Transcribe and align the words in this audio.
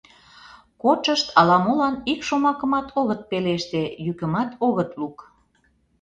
Кодшышт 0.81 1.27
ала-молан 1.39 1.95
ик 2.11 2.19
шомакымат 2.27 2.87
огыт 2.99 3.21
пелеште, 3.29 3.81
йӱкымат 4.05 4.49
огыт 4.67 4.91
лук. 4.99 5.17